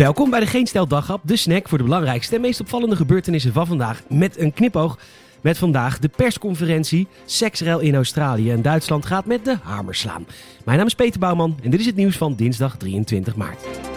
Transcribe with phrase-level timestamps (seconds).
[0.00, 3.52] Welkom bij de Geen Stel Daghap, de snack voor de belangrijkste en meest opvallende gebeurtenissen
[3.52, 4.02] van vandaag.
[4.08, 4.98] Met een knipoog.
[5.40, 7.08] Met vandaag de persconferentie.
[7.24, 10.26] Seksrel in Australië en Duitsland gaat met de hamer slaan.
[10.64, 13.89] Mijn naam is Peter Bouwman en dit is het nieuws van dinsdag 23 maart.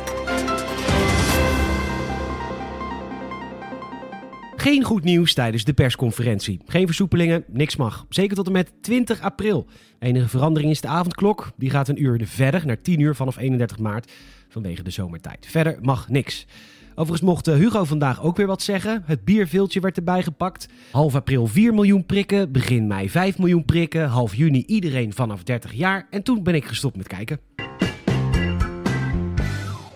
[4.63, 6.59] Geen goed nieuws tijdens de persconferentie.
[6.65, 8.05] Geen versoepelingen, niks mag.
[8.09, 9.67] Zeker tot en met 20 april.
[9.99, 11.51] Enige verandering is de avondklok.
[11.57, 14.11] Die gaat een uur verder, naar 10 uur vanaf 31 maart,
[14.49, 15.47] vanwege de zomertijd.
[15.49, 16.45] Verder mag niks.
[16.91, 19.03] Overigens mocht eh, Hugo vandaag ook weer wat zeggen.
[19.05, 20.67] Het bierveeltje werd erbij gepakt.
[20.91, 25.73] Half april 4 miljoen prikken, begin mei 5 miljoen prikken, half juni iedereen vanaf 30
[25.73, 26.07] jaar.
[26.09, 27.39] En toen ben ik gestopt met kijken.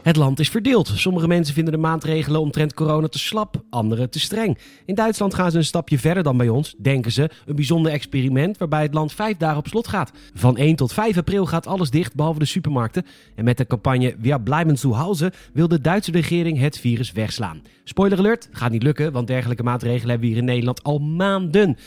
[0.08, 0.92] Het land is verdeeld.
[0.96, 4.58] Sommige mensen vinden de maatregelen omtrent corona te slap, anderen te streng.
[4.86, 7.30] In Duitsland gaan ze een stapje verder dan bij ons, denken ze.
[7.46, 10.12] Een bijzonder experiment waarbij het land vijf dagen op slot gaat.
[10.34, 13.06] Van 1 tot 5 april gaat alles dicht, behalve de supermarkten.
[13.36, 17.62] En met de campagne Wir bleiben zu Hause wil de Duitse regering het virus wegslaan.
[17.84, 21.78] Spoiler alert, gaat niet lukken, want dergelijke maatregelen hebben we hier in Nederland al maanden.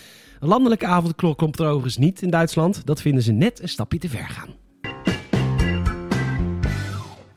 [0.41, 2.87] Een landelijke avondklok komt er overigens niet in Duitsland.
[2.87, 4.60] Dat vinden ze net een stapje te ver gaan.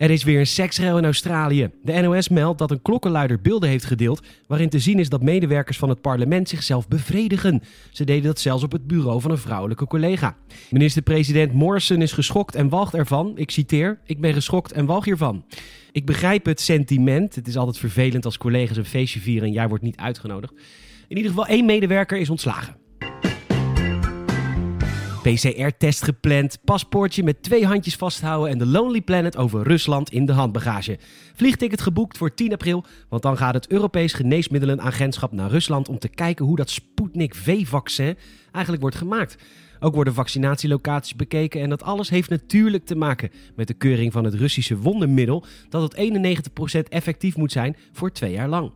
[0.03, 1.69] Er is weer een seksrel in Australië.
[1.83, 5.77] De NOS meldt dat een klokkenluider beelden heeft gedeeld waarin te zien is dat medewerkers
[5.77, 7.61] van het parlement zichzelf bevredigen.
[7.91, 10.35] Ze deden dat zelfs op het bureau van een vrouwelijke collega.
[10.69, 13.31] Minister-president Morrison is geschokt en walgt ervan.
[13.35, 15.45] Ik citeer: Ik ben geschokt en walg hiervan.
[15.91, 17.35] Ik begrijp het sentiment.
[17.35, 20.53] Het is altijd vervelend als collega's een feestje vieren en jij wordt niet uitgenodigd.
[21.07, 22.82] In ieder geval één medewerker is ontslagen.
[25.23, 30.31] PCR-test gepland, paspoortje met twee handjes vasthouden en de Lonely Planet over Rusland in de
[30.33, 30.97] handbagage.
[31.35, 36.07] Vliegticket geboekt voor 10 april, want dan gaat het Europees Geneesmiddelenagentschap naar Rusland om te
[36.07, 38.17] kijken hoe dat Sputnik V-vaccin
[38.51, 39.37] eigenlijk wordt gemaakt.
[39.79, 44.23] Ook worden vaccinatielocaties bekeken en dat alles heeft natuurlijk te maken met de keuring van
[44.23, 45.95] het Russische wondermiddel dat het
[46.85, 48.71] 91% effectief moet zijn voor twee jaar lang.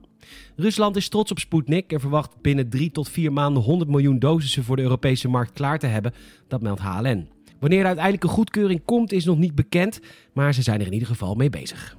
[0.55, 4.63] Rusland is trots op Sputnik en verwacht binnen drie tot vier maanden 100 miljoen dosissen
[4.63, 6.13] voor de Europese markt klaar te hebben.
[6.47, 7.27] Dat meldt HLN.
[7.59, 9.99] Wanneer er uiteindelijk een goedkeuring komt is nog niet bekend,
[10.33, 11.97] maar ze zijn er in ieder geval mee bezig.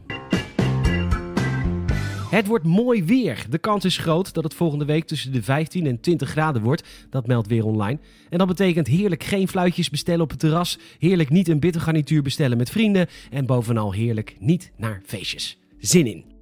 [2.31, 3.47] Het wordt mooi weer.
[3.51, 6.89] De kans is groot dat het volgende week tussen de 15 en 20 graden wordt.
[7.11, 7.99] Dat meldt weer online.
[8.31, 10.79] En dat betekent heerlijk geen fluitjes bestellen op het terras.
[10.99, 13.07] Heerlijk niet een bittergarnituur bestellen met vrienden.
[13.31, 15.59] En bovenal heerlijk niet naar feestjes.
[15.79, 16.38] Zin in.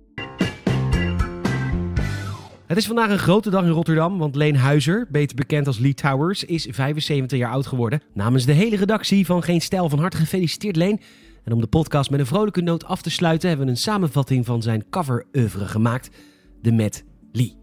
[2.66, 5.94] Het is vandaag een grote dag in Rotterdam, want Leen Huizer, beter bekend als Lee
[5.94, 8.02] Towers, is 75 jaar oud geworden.
[8.14, 11.00] Namens de hele redactie van Geen Stijl van harte gefeliciteerd Leen.
[11.44, 14.46] En om de podcast met een vrolijke noot af te sluiten, hebben we een samenvatting
[14.46, 16.10] van zijn cover-oeuvre gemaakt.
[16.62, 17.56] De Met Lee.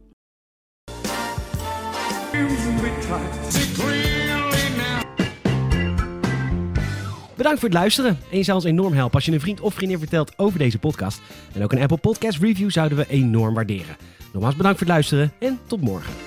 [7.35, 8.17] Bedankt voor het luisteren.
[8.31, 10.79] En je zou ons enorm helpen als je een vriend of vriendin vertelt over deze
[10.79, 11.21] podcast.
[11.53, 13.95] En ook een Apple Podcast review zouden we enorm waarderen.
[14.33, 16.22] Nogmaals bedankt voor het luisteren en tot morgen.